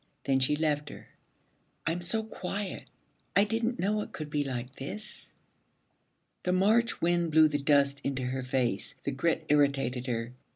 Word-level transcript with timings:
Then 0.23 0.39
she 0.39 0.55
left 0.55 0.89
her. 0.89 1.09
'I'm 1.85 2.01
so 2.01 2.23
quiet. 2.23 2.85
I 3.35 3.43
didn't 3.43 3.77
know 3.77 4.01
it 4.01 4.13
could 4.13 4.31
be 4.31 4.43
like 4.43 4.75
this.' 4.75 5.31
The 6.41 6.51
March 6.53 7.01
wind 7.01 7.29
blew 7.31 7.47
the 7.47 7.59
dust 7.59 8.01
into 8.03 8.23
her 8.23 8.41
face. 8.41 8.95
The 9.03 9.11
grit 9.11 9.45
irritated 9.47 10.07
her. 10.07 10.33